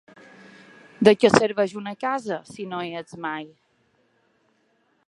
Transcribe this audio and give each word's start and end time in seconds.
De 1.07 1.13
què 1.23 1.31
serveix 1.35 1.75
una 1.83 1.93
casa, 2.05 2.41
si 2.55 2.67
no 2.73 2.81
hi 2.89 2.99
ets 3.03 3.17
mai? 3.29 3.47